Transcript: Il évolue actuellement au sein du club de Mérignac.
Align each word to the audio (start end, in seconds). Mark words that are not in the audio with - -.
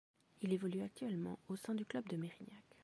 Il 0.41 0.51
évolue 0.51 0.81
actuellement 0.81 1.37
au 1.47 1.55
sein 1.55 1.75
du 1.75 1.85
club 1.85 2.07
de 2.09 2.17
Mérignac. 2.17 2.65